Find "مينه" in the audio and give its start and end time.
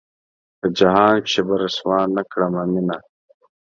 2.71-2.97